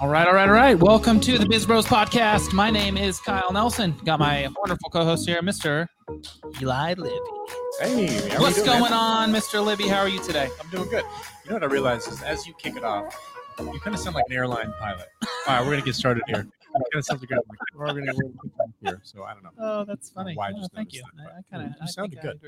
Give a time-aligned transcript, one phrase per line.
[0.00, 0.78] All right, all right, all right.
[0.78, 2.52] Welcome to the Biz Bros podcast.
[2.52, 3.94] My name is Kyle Nelson.
[4.04, 5.88] Got my wonderful co-host here, Mr.
[6.62, 7.16] Eli Libby.
[7.80, 8.06] Hey,
[8.38, 8.92] What's doing, going man?
[8.92, 9.64] on, Mr.
[9.64, 9.88] Libby?
[9.88, 10.48] How are you today?
[10.62, 11.04] I'm doing good.
[11.44, 13.12] You know what I realized is as you kick it off,
[13.58, 15.06] you kind of sound like an airline pilot.
[15.22, 16.42] All right, we're gonna get started here.
[16.46, 17.30] Kind of sounds like
[17.74, 18.22] we're gonna gonna
[18.82, 19.00] here.
[19.02, 19.50] So I don't know.
[19.58, 20.34] Oh, that's funny.
[20.36, 21.02] Why I Oh, thank you.
[21.16, 22.38] that, I, I kind of you sounded good.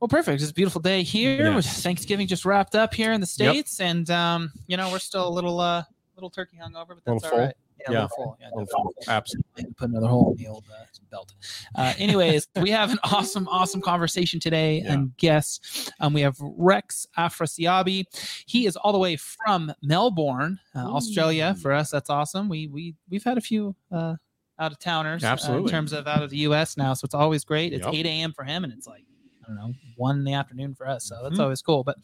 [0.00, 0.42] Well, perfect.
[0.42, 1.50] It's a beautiful day here.
[1.50, 1.82] Yes.
[1.82, 5.30] Thanksgiving just wrapped up here in the states, and um, you know we're still a
[5.30, 5.84] little uh,
[6.16, 7.38] little turkey hungover, but that's all full?
[7.38, 7.54] right.
[7.80, 8.06] Yeah, Yeah.
[8.16, 8.36] full.
[8.40, 8.92] Yeah, definitely.
[9.06, 9.64] Absolutely.
[9.76, 11.34] put another hole in the old uh, belt.
[11.74, 14.94] Uh, anyways, we have an awesome, awesome conversation today Yeah.
[14.94, 15.90] and guests.
[16.00, 18.04] Um, we have Rex Afrasiabi.
[18.46, 21.54] He is all the way from Melbourne, uh, Australia.
[21.60, 22.48] For us, that's awesome.
[22.48, 24.16] We we we've had a few uh,
[24.58, 26.76] out of towners uh, in terms of out of the U.S.
[26.78, 27.72] now, so it's always great.
[27.74, 27.94] It's Yep.
[27.94, 28.32] 8 a.m.
[28.32, 29.04] for him, and it's like.
[29.46, 31.04] I don't know, one in the afternoon for us.
[31.04, 31.42] So that's Mhm.
[31.44, 31.84] always cool.
[31.84, 31.98] But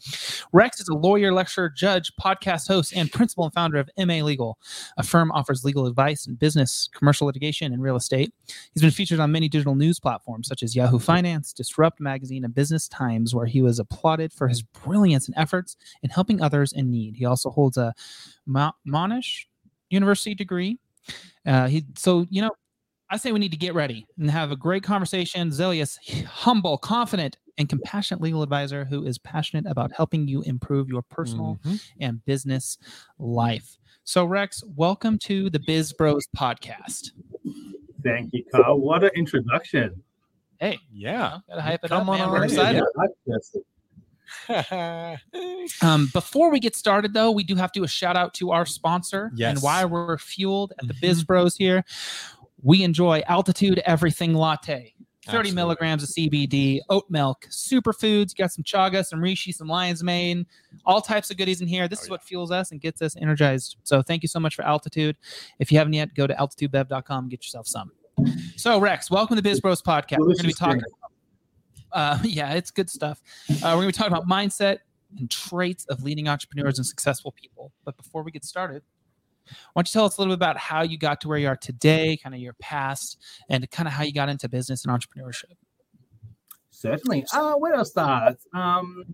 [0.53, 4.57] Rex is a lawyer, lecturer, judge, podcast host, and principal and founder of MA Legal.
[4.97, 8.33] A firm offers legal advice in business, commercial litigation, and real estate.
[8.73, 12.55] He's been featured on many digital news platforms such as Yahoo Finance, Disrupt Magazine, and
[12.55, 16.89] Business Times, where he was applauded for his brilliance and efforts in helping others in
[16.89, 17.17] need.
[17.17, 17.93] He also holds a
[18.45, 19.45] Mo- Monash
[19.89, 20.79] University degree.
[21.45, 22.51] Uh, he so you know.
[23.13, 25.51] I say we need to get ready and have a great conversation.
[25.51, 31.03] Zealous, humble, confident, and compassionate legal advisor who is passionate about helping you improve your
[31.03, 31.79] personal Mhm.
[31.99, 32.79] and business
[33.19, 33.77] life.
[34.03, 37.11] So, Rex, welcome to the Biz Bros podcast.
[38.03, 38.79] Thank you, Kyle.
[38.79, 40.01] What an introduction.
[40.59, 41.37] Hey, Yeah.
[41.47, 42.31] gotta hype it Come up, on man.
[42.31, 42.81] We're excited.
[43.27, 43.45] Yeah,
[45.37, 45.83] that's.
[45.83, 48.49] Um, before we get started, though, we do have to do a shout out to
[48.49, 50.95] our sponsor and why we're fueled at the.
[50.95, 51.85] Biz Bros here.
[52.63, 54.93] We enjoy Altitude Everything Latte.
[55.25, 55.51] 30 Absolutely.
[55.55, 58.31] milligrams of CBD, oat milk, superfoods.
[58.31, 60.45] You got some chaga, some reishi, some lion's mane,
[60.85, 61.87] all types of goodies in here.
[61.87, 63.77] This Oh, is what fuels us and gets us energized.
[63.83, 65.15] So thank you so much for Altitude.
[65.59, 67.91] If you haven't yet, go to altitudebev.com and get yourself some.
[68.57, 70.19] So Rex, welcome to Biz Bros podcast.
[70.19, 70.79] We're going to be talking.
[70.79, 70.93] drink.
[71.93, 73.21] Uh, yeah, it's good stuff.
[73.49, 74.79] Uh, we're going to be talking about mindset
[75.17, 77.71] and traits of leading entrepreneurs and successful people.
[77.85, 78.83] But before we get started,
[79.73, 81.47] why don't you tell us a little bit about how you got to where you
[81.47, 83.17] are today, kind of your past,
[83.49, 85.55] and kind of how you got into business and entrepreneurship?
[86.71, 87.25] Certainly.
[87.33, 88.37] Uh, where do I start?
[88.53, 89.05] Um,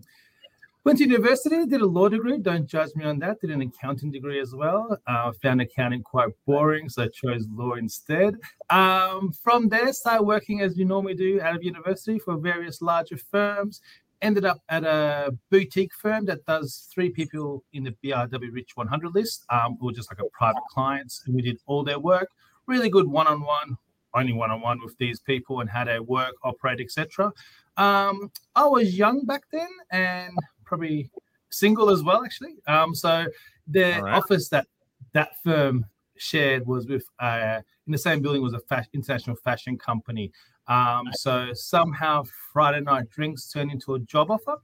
[0.84, 2.38] went to university, did a law degree.
[2.38, 3.40] Don't judge me on that.
[3.40, 4.98] Did an accounting degree as well.
[5.06, 8.34] Uh, found accounting quite boring, so I chose law instead.
[8.70, 13.16] Um, from there, started working as you normally do out of university for various larger
[13.16, 13.80] firms.
[14.22, 19.14] Ended up at a boutique firm that does three people in the BRW Rich 100
[19.14, 19.44] list.
[19.48, 22.28] Um, we were just like a private clients, and we did all their work.
[22.66, 23.78] Really good one-on-one,
[24.14, 27.32] only one-on-one with these people and how they work, operate, etc.
[27.76, 31.10] Um, I was young back then and probably
[31.50, 32.56] single as well, actually.
[32.66, 33.26] Um, so
[33.66, 34.14] the right.
[34.14, 34.66] office that
[35.12, 40.30] that firm shared was with uh, in the same building was a international fashion company.
[40.70, 42.22] Um, so somehow
[42.52, 44.56] Friday night drinks turned into a job offer.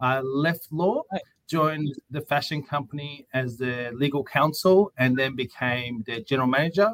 [0.00, 1.02] I left law,
[1.48, 6.92] joined the fashion company as the legal counsel, and then became their general manager.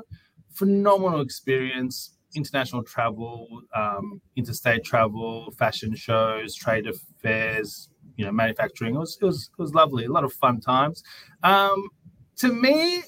[0.52, 8.94] Phenomenal experience, international travel, um, interstate travel, fashion shows, trade affairs, you know, manufacturing.
[8.94, 11.02] It was, it was, it was lovely, a lot of fun times.
[11.42, 11.88] Um,
[12.36, 13.02] to me,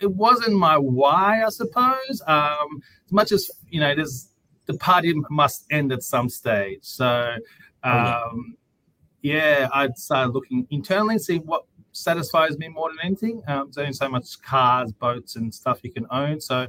[0.00, 2.22] it wasn't my why, I suppose.
[2.26, 4.29] Um, as much as you know, there's
[4.72, 6.80] the party must end at some stage.
[6.82, 7.36] So,
[7.84, 8.20] yeah.
[8.24, 8.56] um,
[9.22, 13.42] yeah, I'd start looking internally, see what satisfies me more than anything.
[13.46, 16.40] Um, there's only so much cars, boats, and stuff you can own.
[16.40, 16.66] So,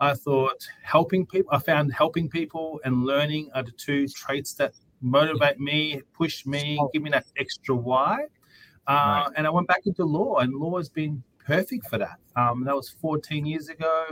[0.00, 1.52] I thought helping people.
[1.52, 6.80] I found helping people and learning are the two traits that motivate me, push me,
[6.92, 8.26] give me that extra why.
[8.86, 9.26] Uh, Right.
[9.36, 12.18] And I went back into law, and law has been perfect for that.
[12.36, 14.06] Um, that was 14 years ago.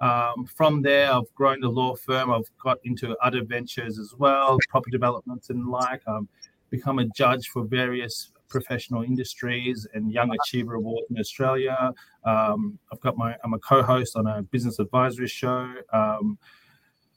[0.00, 2.30] Um, from there, I've grown the law firm.
[2.30, 6.02] I've got into other ventures as well, property developments and like.
[6.06, 6.26] I've
[6.70, 11.92] become a judge for various professional industries and Young Achiever Awards in Australia.
[12.24, 15.72] Um, I've got my I'm a co-host on a business advisory show.
[15.92, 16.38] Um,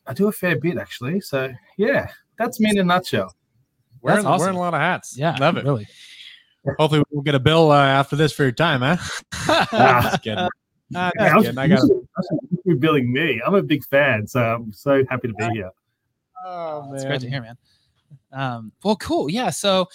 [0.07, 1.19] I do a fair bit actually.
[1.21, 3.35] So yeah, that's me in a nutshell.
[4.01, 4.39] Wearing, That's awesome.
[4.45, 5.17] wearing a lot of hats.
[5.17, 5.65] Yeah, Love it.
[5.65, 5.85] Really.
[6.77, 8.97] Hopefully we'll get a bill uh, after this for your time, huh?
[10.03, 10.47] Just kidding.
[10.95, 11.57] Ah, just Yeah, I was- kidding.
[11.59, 11.81] I got
[12.69, 13.41] you should be billing me.
[13.45, 15.71] I'm a big fan, so I'm so happy to be here.
[16.45, 17.57] Oh, man, It's great to hear, man.
[18.31, 19.29] Um, well, cool.
[19.29, 19.49] Yeah.
[19.49, 19.87] So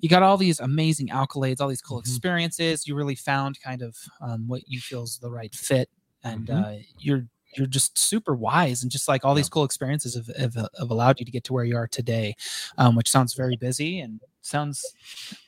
[0.00, 2.06] you got all these amazing accolades, all these cool Mhm.
[2.06, 2.86] experiences.
[2.86, 5.88] You really found kind of um, what you feel is the right fit,
[6.22, 6.64] and Mhm.
[6.80, 7.26] uh, you're
[7.56, 11.18] you're just super wise and just like all these cool experiences have, have, have allowed
[11.18, 12.34] you to get to where you are today
[12.76, 14.84] um, which sounds very busy and sounds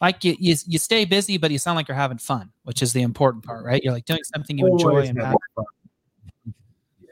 [0.01, 2.95] like you, you you stay busy but you sound like you're having fun which is
[2.95, 5.67] the important part right you're like doing something you enjoy and have- fun.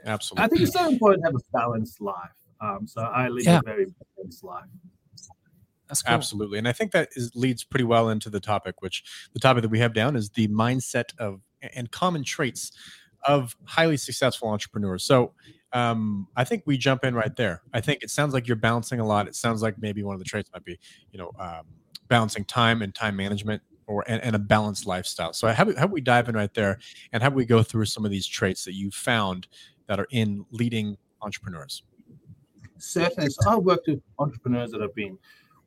[0.06, 0.44] Absolutely.
[0.44, 2.30] I think it's so important to have a balanced life.
[2.60, 3.58] Um, so I live Yeah.
[3.58, 3.86] a very
[4.16, 4.64] balanced life.
[5.88, 6.14] that's cool.
[6.14, 6.58] Absolutely.
[6.58, 9.04] And I think that is, leads pretty well into the topic, which
[9.34, 11.40] the topic that we have down is the mindset of
[11.74, 12.72] and common traits
[13.26, 15.04] of highly successful entrepreneurs.
[15.04, 15.32] So
[15.72, 17.62] um, I think we jump in right there.
[17.72, 19.26] I think it sounds like you're balancing a lot.
[19.26, 20.78] It sounds like maybe one of the traits might be,
[21.12, 21.66] you know, um,
[22.08, 25.32] balancing time and time management or and, and a balanced lifestyle.
[25.32, 26.78] So how, how we dive in right there
[27.12, 29.48] and how we go through some of these traits that you found
[29.86, 31.82] that are in leading entrepreneurs?
[32.78, 33.30] Certainly.
[33.30, 35.18] So I've worked with entrepreneurs that have been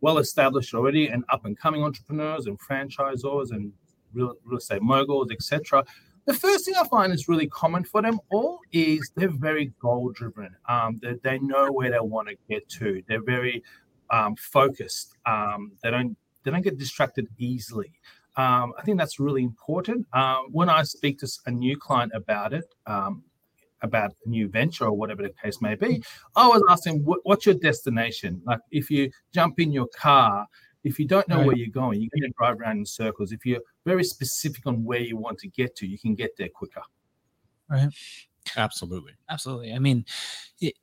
[0.01, 3.73] well established already and up and coming entrepreneurs and franchisors and
[4.13, 5.83] real, real estate moguls, etc.
[6.25, 10.11] The first thing I find is really common for them all is they're very goal
[10.11, 10.55] driven.
[10.67, 13.01] Um, they, they know where they want to get to.
[13.07, 13.63] They're very
[14.11, 15.15] um, focused.
[15.25, 17.99] Um, they don't they don't get distracted easily.
[18.37, 20.07] Um, I think that's really important.
[20.13, 23.23] Um, when I speak to a new client about it, um,
[23.81, 26.03] about a new venture or whatever the case may be,
[26.35, 30.47] I was asking, what, "What's your destination?" Like if you jump in your car,
[30.83, 33.31] if you don't know where you're going, you're going to drive around in circles.
[33.31, 36.49] If you're very specific on where you want to get to, you can get there
[36.49, 36.81] quicker.
[37.69, 37.89] Right.
[38.57, 39.13] Absolutely.
[39.29, 40.05] absolutely i mean
[40.59, 40.73] it,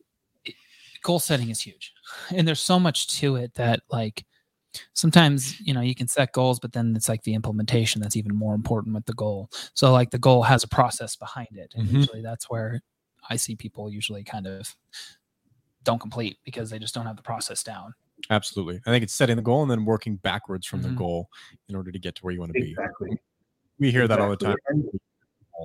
[0.45, 0.55] it,
[1.03, 1.93] goal setting is huge
[2.35, 4.25] and there's so much to it that like
[4.95, 8.35] sometimes you know you can set goals but then it's like the implementation that's even
[8.35, 11.89] more important with the goal so like the goal has a process behind it and
[11.89, 11.93] Mhm.
[11.95, 12.81] usually that's where
[13.31, 14.75] i see people usually kind of
[15.85, 17.95] don't complete because they just don't have the process down
[18.31, 18.81] Absolutely.
[18.87, 20.85] I think it's setting the goal and then working backwards from Mhm.
[20.85, 21.29] the goal
[21.69, 22.71] in order to get to where you want to be.
[22.71, 23.11] Exactly.
[23.79, 24.57] We hear that all the time.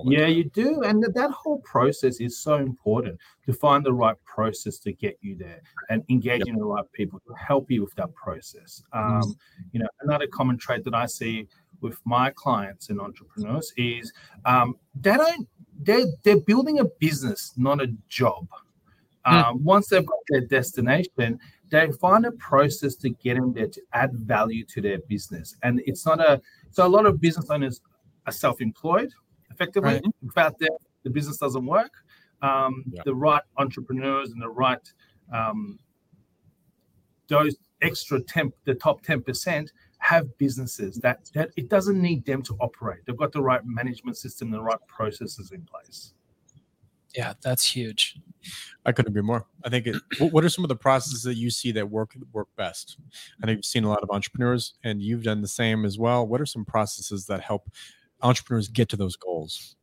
[0.04, 0.82] Yeah, you do.
[0.82, 5.18] And that, that whole process is so important to find the right process to get
[5.20, 5.60] you there
[5.90, 8.82] and engaging the right people to help you with that process.
[8.92, 9.34] Um,
[9.72, 11.46] you know, another common trait that I see
[11.80, 14.12] with my clients and entrepreneurs is
[14.44, 15.48] um, they don't
[15.80, 18.46] they're they're building a business, not a job.
[19.24, 21.38] Um, Once they've got their destination,
[21.70, 25.56] they find a process to get in there to add value to their business.
[25.62, 26.40] And it's not a
[26.70, 27.80] so a lot of business owners
[28.26, 29.12] are self-employed
[29.52, 29.94] effectively.
[29.94, 30.02] Right.
[30.22, 31.92] Without them, the business doesn't work.
[32.42, 33.02] Um, Yeah.
[33.04, 34.92] The right entrepreneurs and the right
[35.32, 35.78] um,
[37.28, 42.42] those extra temp, the top ten percent have businesses that that it doesn't need them
[42.42, 43.00] to operate.
[43.06, 46.12] They've got the right management system, the right processes in place.
[47.14, 48.16] yeah that's huge
[48.84, 49.46] I couldn't agree more.
[49.64, 52.16] I think it, what, what are some of the processes that you see that work
[52.32, 52.96] work best?
[53.40, 56.26] I know you've seen a lot of entrepreneurs and you've done the same as well.
[56.26, 57.70] What are some processes that help
[58.22, 59.76] entrepreneurs get to those goals?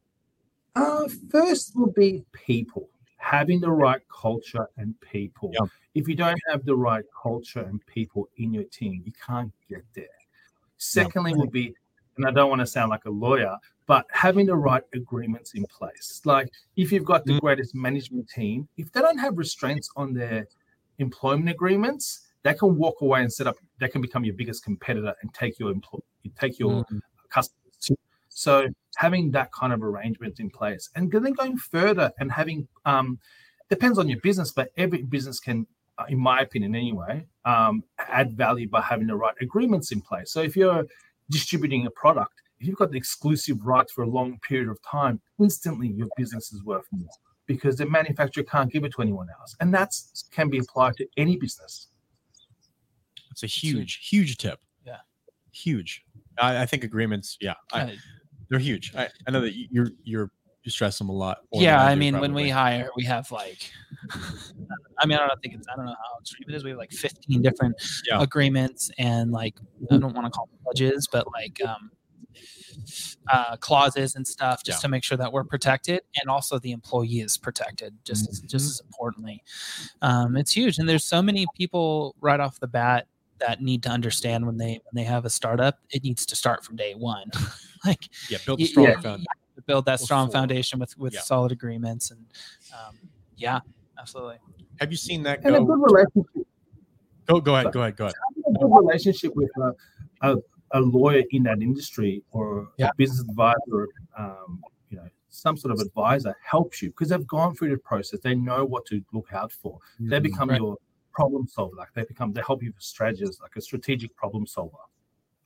[0.75, 5.51] Uh, first will be people, having the right culture and people.
[5.53, 5.67] Yeah.
[5.95, 9.83] If you don't have the right culture and people in your team, you can't get
[9.95, 10.05] there.
[10.77, 11.73] Secondly, will be,
[12.17, 13.57] and I don't want to sound like a lawyer,
[13.87, 16.21] but having the right agreements in place.
[16.23, 17.41] Like if you've got the Mm.
[17.41, 20.47] greatest management team, if they don't have restraints on their
[20.99, 23.57] employment agreements, they can walk away and set up.
[23.79, 25.99] They can become your biggest competitor and take your employ,
[26.39, 27.01] take your Mhm.
[27.29, 27.58] customers.
[28.39, 33.19] So having that kind of arrangement in place, and then going further and having um,
[33.69, 38.31] depends on your business, but every business can, uh, in my opinion, anyway, um, add
[38.37, 40.31] value by having the right agreements in place.
[40.31, 40.85] So if you're
[41.29, 45.19] distributing a product, if you've got the exclusive rights for a long period of time,
[45.37, 47.09] instantly your business is worth more
[47.45, 49.93] because the manufacturer can't give it to anyone else, and that
[50.31, 51.87] can be applied to any business.
[53.31, 54.59] It's a huge, huge tip.
[54.85, 55.01] Yeah.
[55.51, 56.05] Huge.
[56.41, 57.97] I, I think agreements, yeah, I,
[58.49, 58.93] they're huge.
[58.95, 60.31] I, I know that you- you're you're
[60.63, 61.39] you stress them a lot.
[61.53, 63.71] yeah i mean when we hire we have like
[64.99, 66.77] i mean i don't think it's i don't know how extreme it is we have
[66.77, 67.75] like 15 different
[68.05, 68.21] Yeah.
[68.21, 69.55] agreements and like
[69.89, 71.89] i don't want to call them pledges but like um
[73.31, 74.81] uh clauses and stuff just Yeah.
[74.81, 78.65] to make sure that we're protected and also the employee is protected just as, just
[78.65, 78.69] Mhm.
[78.71, 79.41] as importantly
[80.01, 83.07] um it's huge and there's so many people right off the bat
[83.39, 86.65] that need to understand when they when they have a startup it needs to start
[86.65, 87.31] from day one
[87.85, 89.25] like yeah, build a y- strong yeah, foundation.
[89.65, 90.41] build that strong before.
[90.41, 91.19] foundation with with Yeah.
[91.21, 92.25] solid agreements and
[92.73, 92.97] um,
[93.37, 93.59] yeah
[93.99, 94.37] absolutely
[94.79, 95.65] Have you seen that And a go?
[95.65, 96.47] good relationship
[97.27, 97.71] Go go ahead.
[97.71, 97.95] Go ahead.
[97.95, 98.15] Go ahead.
[98.29, 99.71] having a good relationship with a,
[100.31, 100.37] a,
[100.71, 102.87] a lawyer in that industry or Yeah.
[102.87, 107.53] a business advisor, um, you know, some sort of advisor helps you because they've gone
[107.55, 108.19] through the process.
[108.21, 109.77] They know what to look out for.
[109.99, 110.59] They become Right.
[110.59, 110.77] your
[111.11, 111.75] problem solver.
[111.75, 114.77] Like they become, they help you with strategies, like a strategic problem solver.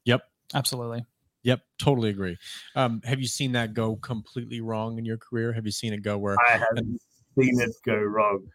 [0.05, 0.21] Yep,
[0.53, 1.05] absolutely
[1.43, 2.37] Yep, totally agree.
[2.75, 5.51] Um, have you seen that go completely wrong in your career?
[5.53, 8.47] Have you seen it go where I have seen it go wrong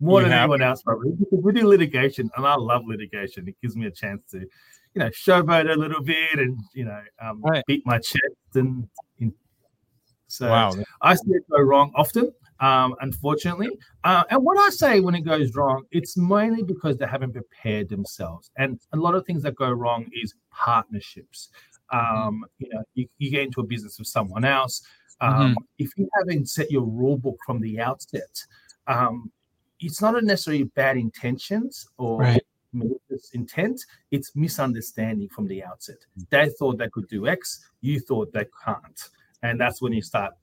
[0.00, 0.42] more You than have?
[0.42, 1.12] anyone else probably.
[1.12, 3.46] Because we do litigation, and I love litigation.
[3.48, 4.48] It gives me a chance to, you
[4.96, 7.64] know, showboat a little bit and you know, um, Right.
[7.66, 8.20] beat my chest
[8.54, 8.88] and.
[9.20, 9.32] and
[10.26, 10.74] so wow.
[11.02, 13.68] I see it go wrong often, um, unfortunately.
[14.02, 17.90] Uh, and what I say when it goes wrong, it's mainly because they haven't prepared
[17.90, 18.50] themselves.
[18.56, 21.50] And a lot of things that go wrong is partnerships.
[21.92, 24.82] Um, you know, you, you get into a business with someone else.
[25.20, 28.44] Um, If you haven't set your rule book from the outset,
[28.86, 29.30] um,
[29.78, 32.42] it's not necessarily bad intentions or Right.
[32.72, 33.84] malicious intent.
[34.10, 35.98] It's misunderstanding from the outset.
[36.30, 39.00] They thought they could do X, you thought they can't
[39.42, 40.34] and that's when you start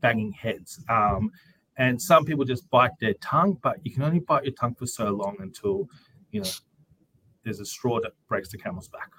[0.00, 0.82] banging heads.
[0.88, 1.30] Um,
[1.78, 4.86] and some people just bite their tongue, but you can only bite your tongue for
[4.86, 5.88] so long until
[6.32, 6.50] you know
[7.44, 9.10] there's a straw that breaks the camel's back.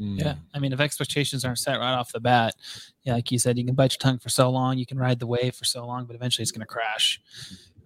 [0.00, 0.18] Mm.
[0.18, 2.54] Yeah, I mean, if expectations aren't set right off the bat,
[3.04, 5.18] yeah, like you said, you can bite your tongue for so long, you can ride
[5.18, 7.20] the wave for so long, but eventually it's going to crash.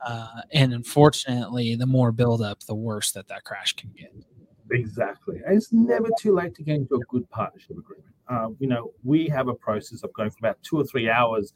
[0.06, 4.14] Uh, and unfortunately, the more buildup, the worse that that crash can get.
[4.71, 5.40] Exactly.
[5.47, 8.14] And it's never too late to get into a good partnership agreement.
[8.28, 11.52] Uh, you know, we have a process of going for about two or three hours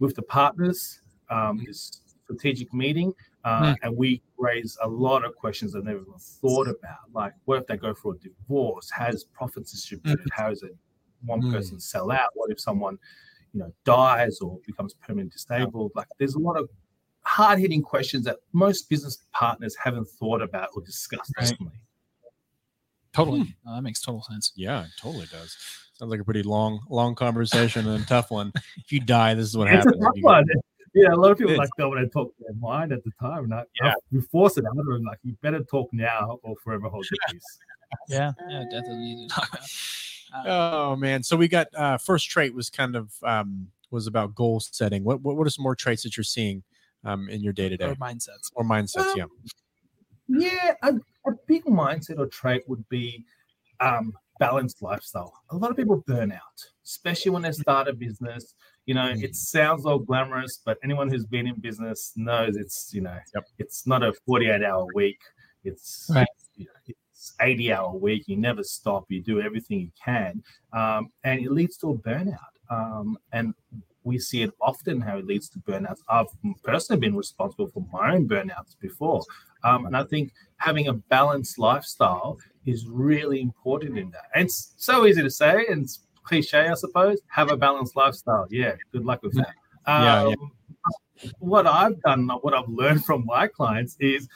[0.00, 5.74] with the partners, um, this strategic meeting, uh, and we raise a lot of questions
[5.74, 6.98] I've never even thought about.
[7.12, 8.88] Like, what if they go for a divorce?
[8.90, 10.26] How is profits distributed?
[10.32, 10.76] How is it
[11.24, 11.52] one Mm.
[11.52, 12.30] person sell out?
[12.34, 12.98] What if someone,
[13.52, 15.92] you know, dies or becomes permanently disabled?
[15.94, 16.68] Like, there's a lot of
[17.24, 21.52] hard hitting questions that most business partners haven't thought about or discussed Right.
[21.52, 21.80] openly.
[23.12, 23.54] Totally.
[23.64, 24.52] No, that makes total sense.
[24.56, 25.56] Yeah, it totally does.
[25.94, 28.52] Sounds like a pretty long, long conversation and a tough one.
[28.78, 30.02] If you die, this is what it's a happens.
[30.02, 30.44] tough You get- one.
[30.94, 33.12] Yeah, a lot of people It like don't want to talk their mind at the
[33.18, 33.44] time.
[33.44, 33.94] And I, Yeah.
[34.10, 35.02] we force it out of them.
[35.04, 37.44] Like, you better talk now or forever hold your peace.
[38.08, 40.46] Yeah, yeah, definitely need to talk about.
[40.46, 44.34] Uh, Oh man, so we got uh, first trait was kind of um, was about
[44.34, 45.04] goal setting.
[45.04, 46.62] What, what what are some more traits that you're seeing
[47.04, 47.84] um, in your day to day?
[47.90, 48.50] or mindsets.
[48.54, 49.12] or mindsets?
[49.12, 49.24] Um, Yeah.
[50.28, 50.94] Yeah, a,
[51.26, 53.26] a big mindset or trait would be
[53.80, 55.34] um, balanced lifestyle.
[55.50, 58.54] A lot of people burn out, especially when they start a business.
[58.86, 63.00] You know, it sounds all glamorous, but anyone who's been in business knows it's you
[63.00, 63.44] know, Yep.
[63.58, 65.20] it's not a forty-eight hour week.
[65.64, 66.26] It's Right.
[66.56, 68.24] you know, it's eighty hour week.
[68.26, 69.04] You never stop.
[69.08, 72.38] You do everything you can, um, and it leads to a burnout.
[72.70, 73.54] Um, and
[74.04, 76.00] we see it often how it leads to burnouts.
[76.08, 76.26] I've
[76.64, 79.22] personally been responsible for my own burnouts before.
[79.62, 84.24] Um, and I think having a balanced lifestyle is really important in that.
[84.34, 87.20] And it's so easy to say and it's cliche, I suppose.
[87.28, 88.46] Have a balanced lifestyle.
[88.50, 89.54] Yeah, good luck with that.
[89.86, 90.34] Yeah, yeah.
[90.34, 90.52] Um,
[91.38, 94.28] What I've done, what I've learned from my clients is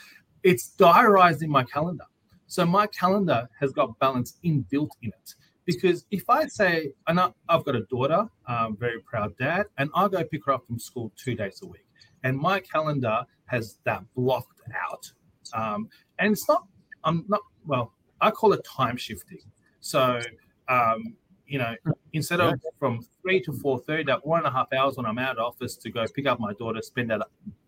[0.43, 2.05] it's diarized in my calendar.
[2.47, 5.35] So my calendar has got balance inbuilt in it.
[5.65, 9.91] Because if I say, and I- I've got a daughter, um, very proud dad, and
[9.97, 11.89] I go pick her up from school two days a week,
[12.23, 15.11] and my calendar has that blocked out.
[15.53, 15.89] Um,
[16.21, 16.69] and it's not,
[17.03, 19.41] I'm not, well, I call it time shifting.
[19.81, 20.21] So,
[20.69, 21.17] um,
[21.47, 21.75] you know,
[22.13, 25.19] instead of from three to four thirty, that one and a half hours when I'm
[25.19, 27.23] out of office to go pick up my daughter, spend that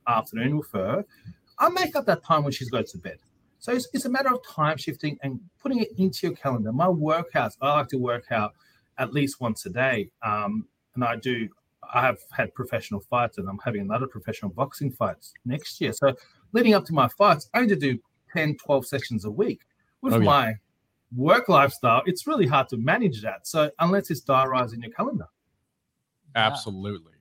[0.06, 1.04] afternoon with her,
[1.58, 3.18] I make up that time when she's goes to bed.
[3.60, 6.72] So it's, it's a matter of time shifting and putting it into your calendar.
[6.72, 8.52] My workouts, I like to work out
[8.98, 10.10] at least once a day.
[10.22, 11.48] Um, and I do,
[11.92, 15.92] I have had professional fights and I'm having another professional boxing fights next year.
[15.92, 16.14] So
[16.52, 17.98] leading up to my fights, I need to do
[18.32, 19.62] 10, 12 sessions a week.
[20.02, 20.24] With Oh, yeah.
[20.24, 20.54] my
[21.16, 23.46] work lifestyle, it's really hard to manage that.
[23.46, 25.26] So unless it's diarized in your calendar.
[26.34, 27.12] Absolutely.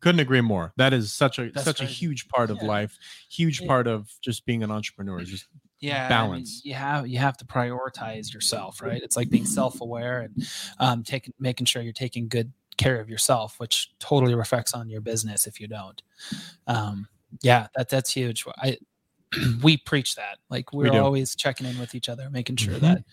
[0.00, 0.72] Couldn't agree more.
[0.76, 2.68] That is such a That's such a huge part of Yeah.
[2.68, 2.98] life,
[3.30, 3.68] huge Yeah.
[3.68, 5.20] part of just being an entrepreneur.
[5.20, 5.46] Is just
[5.80, 6.60] yeah I mean, balance.
[6.64, 10.46] you have you have to prioritize yourself right it's like being self-aware and
[10.78, 15.00] um taking making sure you're taking good care of yourself which totally reflects on your
[15.00, 16.02] business if you don't
[16.68, 17.08] um
[17.42, 18.78] yeah that that's huge i
[19.62, 20.98] we preach that like we're do.
[20.98, 22.80] always checking in with each other making sure Mhm.
[22.80, 23.04] that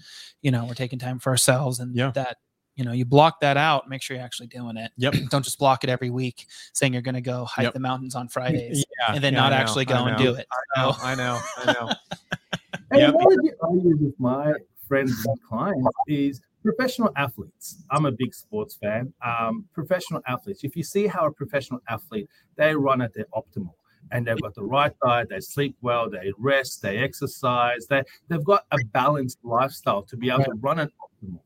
[0.41, 2.11] you know we're taking time for ourselves and Yeah.
[2.11, 2.37] that
[2.75, 5.13] you know you block that out make sure you're actually doing it Yep.
[5.29, 7.73] don't just block it every week saying you're going to go hike Yep.
[7.73, 10.45] the mountains on fridays yeah, and then yeah, not actually go and do it
[10.77, 11.89] I know, I know, I know.
[12.91, 13.13] And Yep.
[13.13, 14.53] what I do argue with my
[14.87, 17.83] friends and clients is professional athletes.
[17.91, 19.13] I'm a big sports fan.
[19.23, 20.63] Um, professional athletes.
[20.63, 23.73] If you see how a professional athlete they run at their optimal,
[24.11, 28.43] and they've got the right diet, they sleep well, they rest, they exercise, they they've
[28.43, 31.39] got a balanced lifestyle to be able to run an optimal.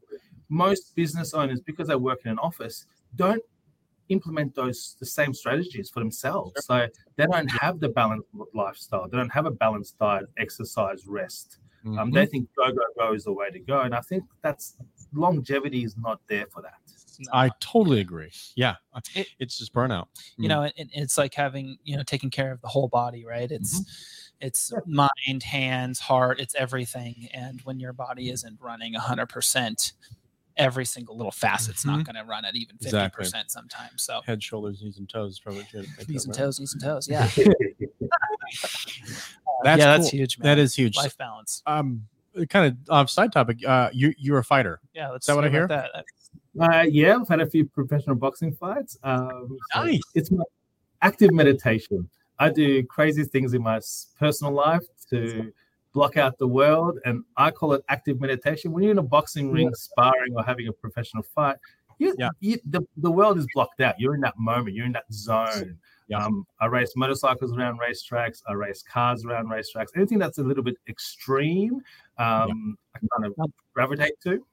[0.50, 3.44] Most business owners, because they work in an office, don't
[4.10, 6.52] implement those the same strategies for themselves.
[6.66, 9.08] So they don't have the balanced lifestyle.
[9.10, 11.60] They don't have a balanced diet, exercise, rest.
[11.86, 12.14] Um, Mhm.
[12.14, 14.78] they think go go go is the way to go, and I think that's
[15.14, 16.80] longevity is not there for that.
[17.32, 18.32] I totally agree.
[18.56, 18.76] Yeah,
[19.16, 20.08] It- it's just burnout.
[20.38, 23.52] you know it, it's like having you know taking care of the whole body right
[23.52, 24.48] it's Mm-hmm.
[24.48, 29.94] it's mind hands heart it's everything and when your body isn't running 100%
[30.58, 33.26] every single little facet's not going to run at even 50% Exactly.
[33.48, 35.40] sometimes so head, shoulders, knees, and toes.
[35.40, 37.28] Probably knees that and toes knees and toes yeah
[39.64, 40.44] That's yeah that's huge man.
[40.46, 40.98] That is huge.
[40.98, 42.08] life balance Um,
[42.50, 43.66] kind of off side topic.
[43.66, 44.80] Uh, you you're a fighter.
[44.94, 46.06] yeah let's that what I about that
[46.60, 48.98] Uh, yeah, I've had a few professional boxing fights.
[49.04, 50.44] Um, so It's my
[51.02, 52.08] active meditation.
[52.40, 53.80] I do crazy things in my
[54.20, 55.52] personal life to
[55.94, 58.72] block out the world, and I call it active meditation.
[58.72, 61.58] When you're in a boxing ring, sparring or having a professional fight,
[62.00, 62.30] you, Yeah.
[62.40, 64.00] you, the, the world is blocked out.
[64.00, 64.76] You're in that moment.
[64.76, 65.78] You're in that zone.
[66.08, 66.26] Yeah.
[66.26, 68.42] Um, I race motorcycles around racetracks.
[68.48, 69.88] I race cars around racetracks.
[69.96, 71.76] Anything that's a little bit extreme,
[72.18, 74.46] um, I kind of gravitate to.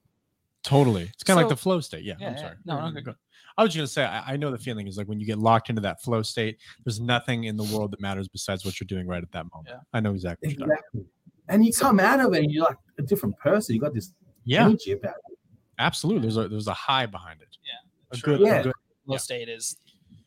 [0.63, 1.03] Totally.
[1.15, 2.05] It's kind of So- like the flow state.
[2.05, 2.15] Yeah.
[2.21, 2.41] Yeah, I'm yeah.
[2.41, 2.57] sorry.
[2.65, 3.01] No, Go- okay.
[3.03, 3.15] go.
[3.59, 5.39] I was just gonna say I, I know the feeling is like when you get
[5.39, 6.59] locked into that flow state.
[6.85, 9.69] There's nothing in the world that matters besides what you're doing right at that moment.
[9.71, 9.81] Yeah.
[9.93, 10.49] I know exactly.
[10.51, 10.73] What you're.
[10.73, 11.05] Exactly.
[11.49, 13.75] And you come out of it and you're like a different person.
[13.75, 14.13] You got this
[14.45, 15.39] Yeah, energy about it.
[15.79, 16.23] absolutely.
[16.23, 17.49] There's a there's a high behind it.
[17.65, 18.37] Yeah, A sure.
[18.39, 18.73] good, a good-
[19.07, 19.19] low Yeah.
[19.19, 19.77] state is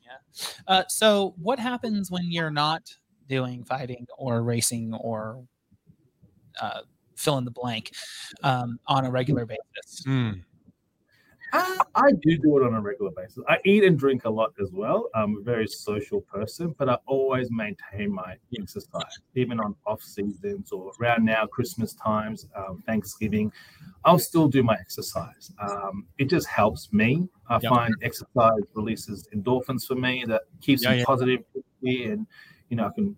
[0.06, 2.94] yeah uh, so what happens when you're not
[3.30, 5.44] doing fighting or racing or
[6.62, 6.82] uh,
[7.16, 7.92] fill in the blank
[8.44, 10.44] um, on a regular basis Mm,
[11.96, 13.44] I do do it on a regular basis.
[13.48, 15.10] I eat and drink a lot as well.
[15.14, 20.72] I'm a very social person, but I always maintain my exercise, even on off seasons
[20.72, 23.52] or around now, Christmas times, um, Thanksgiving.
[24.04, 25.52] I'll still do my exercise.
[25.60, 27.30] Um, it just helps me.
[27.50, 27.70] I Yep.
[27.70, 31.06] find exercise releases endorphins for me that keeps Yeah, me yeah.
[31.06, 31.44] positive,
[31.84, 32.26] and
[32.70, 33.16] you know I can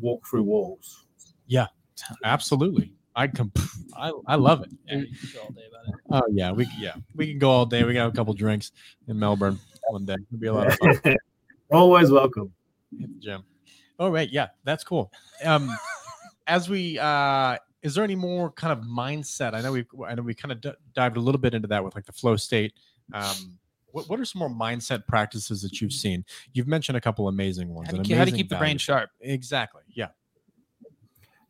[0.00, 1.06] walk through walls.
[1.46, 1.66] Yeah,
[2.24, 2.94] absolutely.
[3.14, 3.52] I com-
[3.96, 4.70] I, I love it.
[4.86, 5.02] yeah,
[5.34, 5.94] go all day about it.
[6.10, 7.84] Oh yeah, we yeah we can go all day.
[7.84, 8.72] We got a couple drinks
[9.08, 10.14] in Melbourne one day.
[10.14, 11.16] It'll be a lot of fun.
[11.70, 12.52] always welcome.
[12.98, 13.44] Hit the gym.
[13.98, 15.12] All right, yeah, that's cool.
[15.44, 15.76] Um,
[16.46, 19.54] as we uh, is there any more kind of mindset?
[19.54, 21.84] I know we I know we kind of d- dived a little bit into that
[21.84, 22.72] with like the flow state.
[23.12, 23.58] Um,
[23.90, 26.24] what, what are some more mindset practices that you've seen?
[26.54, 27.88] You've mentioned a couple amazing ones.
[27.88, 29.10] How to, and you, how do you amazing keep the brain sharp?
[29.20, 29.82] Exactly.
[29.94, 30.08] Yeah.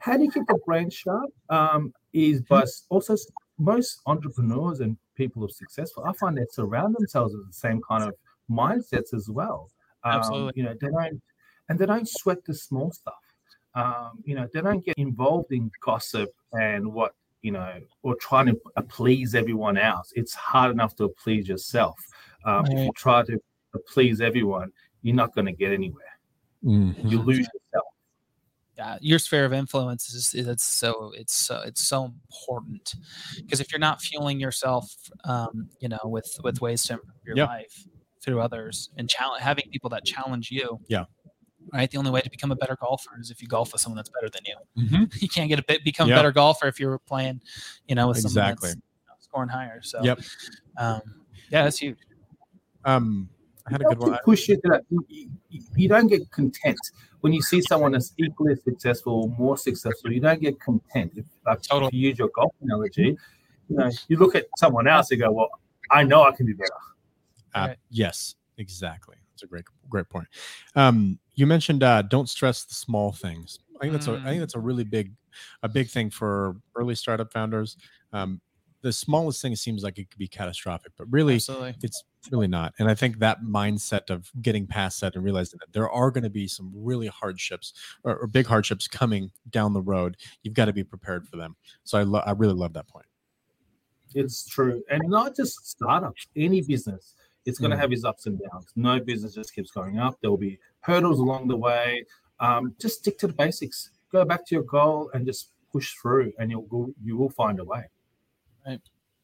[0.03, 1.31] How do you keep the brain sharp?
[1.49, 3.17] Um, is by also
[3.59, 7.81] most entrepreneurs and people who are successful i find they surround themselves with the same
[7.87, 8.15] kind of
[8.51, 9.71] mindsets as well.
[10.05, 10.53] Um, Absolutely.
[10.57, 11.23] you know they don't
[11.69, 13.15] and they don't sweat the small stuff.
[13.75, 18.47] Um, you know they don't get involved in gossip and what you know or trying
[18.47, 20.13] to please everyone else.
[20.17, 21.99] It's hard enough to please yourself.
[22.45, 23.41] Um, if you try to
[23.87, 24.71] please everyone
[25.03, 26.05] you're not going to get anywhere.
[26.65, 27.09] Mm-hmm.
[27.09, 27.92] you lose yourself
[28.83, 32.95] yeah, your sphere of influence is it's so it's so it's so important
[33.37, 34.93] because if you're not fueling yourself,
[35.25, 37.49] um, you know, with with ways to improve your Yep.
[37.49, 37.87] life
[38.23, 40.81] through others and challenge having people that challenge you.
[40.89, 41.05] Yeah.
[41.73, 41.89] Right.
[41.91, 44.11] The only way to become a better golfer is if you golf with someone that's
[44.11, 44.57] better than you.
[44.85, 45.05] Mm-hmm.
[45.23, 46.15] You can't get a bit become Yeah.
[46.15, 47.41] a better golfer if you're playing,
[47.89, 48.69] you know, with someone Exactly.
[48.71, 49.81] that's you know, scoring higher.
[49.83, 50.19] So Yep.
[50.79, 51.01] um,
[51.51, 51.99] yeah, that's huge.
[52.85, 53.29] Um,
[53.67, 54.11] I had a good one.
[54.13, 54.83] to push you to that.
[54.91, 55.31] You, you-
[55.77, 56.79] you don't get content
[57.23, 60.13] when you see someone that's equally successful or more successful.
[60.13, 61.13] You don't get content.
[61.17, 61.89] If, like, Totally.
[61.89, 63.17] if you use your golf analogy,
[63.69, 65.49] you know, you look at someone else and go, "Well,
[65.91, 66.71] I know I can be better."
[67.55, 67.79] Uh, Right.
[67.91, 69.17] Yes, exactly.
[69.33, 70.27] That's a great, great point.
[70.75, 73.59] Um, you mentioned uh, don't stress the small things.
[73.77, 74.25] I think that's a, I Mm.
[74.25, 75.13] think that's a really big,
[75.63, 77.77] a big thing for early startup founders.
[78.13, 78.41] Um,
[78.83, 81.75] the smallest thing seems like it could be catastrophic, but really, Absolutely.
[81.83, 82.75] it's really not.
[82.79, 86.25] And I think that mindset of getting past that and realizing that there are going
[86.25, 87.73] to be some really hardships
[88.05, 91.57] or, or big hardships coming down the road, you've got to be prepared for them.
[91.85, 93.07] So I, lo- I really love that point.
[94.15, 96.27] It's true, and not just startups.
[96.37, 97.15] Any business,
[97.47, 97.81] it's going to Mm.
[97.81, 98.67] have its ups and downs.
[98.77, 100.19] No business just keeps going up.
[100.21, 102.05] There will be hurdles along the way.
[102.39, 103.91] Um, just stick to the basics.
[104.11, 107.59] Go back to your goal and just push through, and you'll go, you will find
[107.59, 107.85] a way.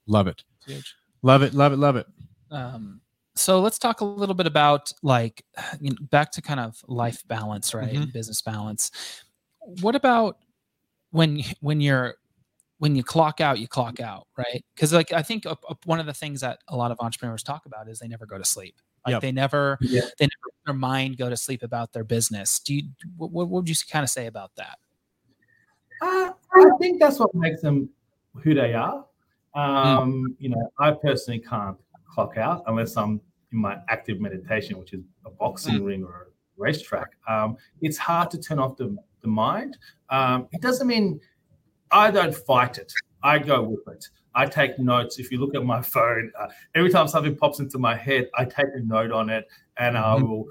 [0.07, 0.43] Love it.
[0.67, 0.95] It's.
[1.23, 1.55] Love it.
[1.55, 1.77] Love it.
[1.79, 2.07] Love it.
[2.51, 3.01] um,
[3.35, 5.45] so let's talk a little bit about like
[5.81, 8.13] you know, back to kind of life balance right Mhm.
[8.13, 8.91] business balance
[9.81, 10.39] what about
[11.11, 12.15] when when you're
[12.79, 16.01] when you clock out you clock out right because like i think uh, uh, one
[16.01, 18.45] of the things that a lot of entrepreneurs talk about is they never go to
[18.45, 18.75] sleep
[19.07, 19.23] like Yep.
[19.23, 20.03] they never Yeah.
[20.19, 22.83] they never their mind go to sleep about their business do you
[23.17, 24.79] what, what would you kind of say about that
[26.03, 27.89] Uh, I think that's what makes them
[28.43, 29.05] who they are.
[29.55, 33.21] Um, You know, I personally can't clock out unless I'm
[33.53, 36.25] in my active meditation, which is a boxing ring or a
[36.57, 37.09] racetrack.
[37.29, 39.79] Um, it's hard to turn off the, the mind.
[40.11, 41.21] Um, it doesn't mean
[41.91, 42.93] I don't fight it.
[43.23, 44.09] I go with it.
[44.35, 45.19] I take notes.
[45.19, 48.45] If you look at my phone, uh, every time something pops into my head, I
[48.45, 50.23] take a note on it, and I Mhm.
[50.23, 50.45] will,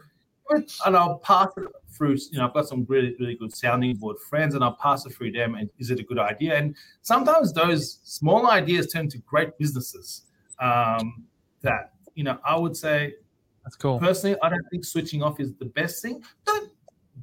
[0.50, 2.18] and I'll pass it through.
[2.32, 5.14] You know, I've got some really, really good sounding board friends, and I'll pass it
[5.14, 5.56] through them.
[5.56, 6.56] And is it a good idea?
[6.58, 10.24] And sometimes those small ideas turn to great businesses.
[10.60, 11.26] Um,
[11.62, 13.16] that you know, I would say
[13.64, 14.00] That's cool.
[14.00, 16.24] personally, I don't think switching off is the best thing.
[16.46, 16.72] Don't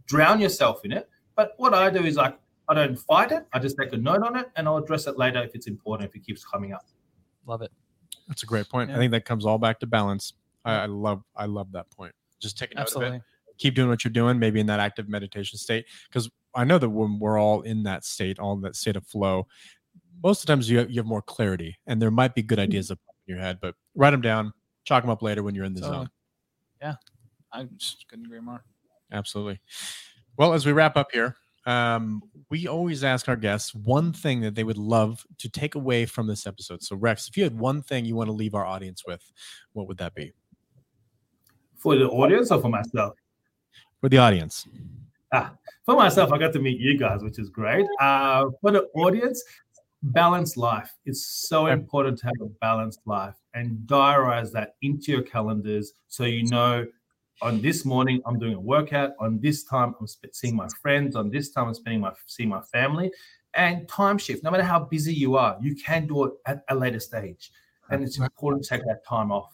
[0.07, 1.09] drown yourself in it.
[1.37, 3.47] But what I do is like I don't fight it.
[3.53, 6.09] I just make a note on it, and I'll address it later if it's important.
[6.09, 6.87] If it keeps coming up.
[7.47, 7.73] Love it.
[8.29, 8.91] That's a great point.
[8.91, 8.97] Yeah.
[8.97, 10.33] I think that comes all back to balance.
[10.65, 12.15] I, I love I love that point.
[12.45, 13.17] Just take a note of Absolutely.
[13.17, 13.23] it.
[13.59, 15.87] Keep doing what you're doing, maybe in that active meditation state.
[16.09, 19.07] Because I know that when we're all in that state, all in that state of
[19.07, 19.47] flow,
[20.23, 22.59] most of the times you have, you have more clarity, and there might be good
[22.59, 23.59] ideas up in your head.
[23.61, 24.53] But write them down,
[24.85, 25.99] chalk them up later when you're in the Totally.
[25.99, 26.11] zone.
[26.81, 26.95] Yeah.
[27.53, 28.65] I just couldn't agree more.
[29.13, 29.61] Absolutely.
[30.37, 34.55] Well, as we wrap up here, um, we always ask our guests one thing that
[34.55, 36.83] they would love to take away from this episode.
[36.83, 39.33] So, Rex, if you had one thing you want to leave our audience with,
[39.73, 40.33] what would that be
[41.85, 43.15] For the audience or for myself?
[44.01, 44.67] for the audience?
[45.33, 45.53] Ah,
[45.85, 47.87] For myself, I got to meet you guys, which is great.
[48.01, 49.45] Uh, for the audience,
[50.03, 50.91] balanced life.
[51.05, 56.25] It's so important to have a balanced life and diarize that into your calendars so
[56.25, 56.87] you know
[57.43, 59.11] on this morning I'm doing a workout.
[59.21, 61.17] On this time I'm sp- seeing my friends.
[61.17, 63.13] On this time I'm spending my seeing my family.
[63.55, 64.43] And time shift.
[64.43, 67.53] No matter how busy you are, you can do it at a later stage,
[67.91, 69.54] and it's important to take that time off.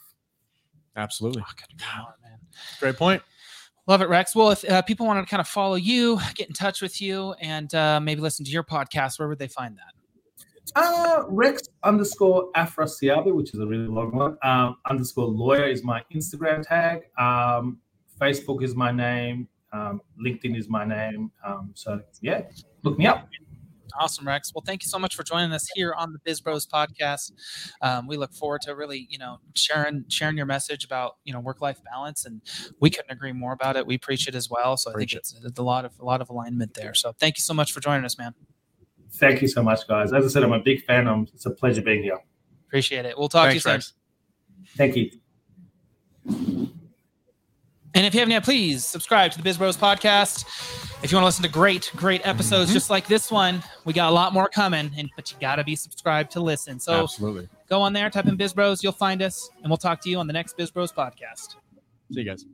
[0.97, 1.43] Absolutely.
[1.47, 2.39] Oh, couldn't agree more, man.
[2.81, 3.23] Great point.
[3.87, 4.37] Love it, Rex.
[4.37, 7.33] Well, if uh, people wanted to kind of follow you, get in touch with you,
[7.41, 9.95] and uh, maybe listen to your podcast, where would they find that?
[10.77, 14.37] Uh, Rex underscore Afrasiabi, which is a really long one.
[14.43, 17.03] Um, underscore lawyer is my Instagram tag.
[17.19, 17.79] Um,
[18.21, 19.49] Facebook is my name.
[19.73, 21.33] Um, LinkedIn is my name.
[21.45, 22.43] Um, so yeah,
[22.83, 23.29] look me up.
[23.99, 24.53] Awesome, Rex.
[24.55, 27.33] Well, thank you so much for joining us here on the Biz Bros podcast.
[27.83, 31.41] Um, we look forward to really, you know, sharing sharing your message about you know
[31.41, 32.41] work life balance, and
[32.81, 33.87] we couldn't agree more about it.
[33.87, 34.77] We preach it as well.
[34.77, 36.95] So I Preach think it's, it's a lot of a lot of alignment there.
[36.95, 38.35] So thank you so much for joining us, man.
[39.13, 40.13] Thank you so much, guys.
[40.13, 41.09] As I said, I'm a big fan.
[41.09, 42.19] Um, it's a pleasure being here.
[42.69, 43.19] Appreciate it.
[43.19, 43.87] We'll talk Thanks, to you Rex.
[43.87, 44.67] soon.
[44.77, 46.71] Thank you.
[47.95, 50.45] And if you haven't yet, please subscribe to the Biz Bros podcast.
[51.03, 52.75] If you want to listen to great, great episodes Mhm.
[52.75, 55.65] just like this one, we got a lot more coming, and but you got to
[55.65, 56.79] be subscribed to listen.
[56.79, 57.49] So Absolutely.
[57.69, 60.19] go on there, type in Biz Bros, you'll find us, and we'll talk to you
[60.19, 61.57] on the next Biz Bros podcast.
[62.13, 62.45] See you guys.